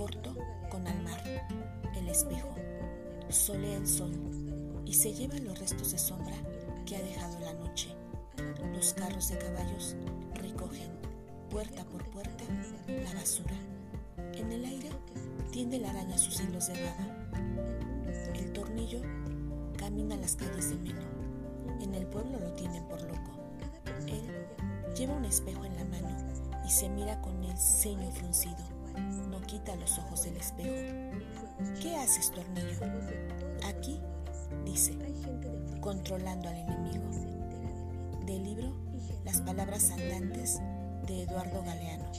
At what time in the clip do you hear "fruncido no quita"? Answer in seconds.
28.12-29.74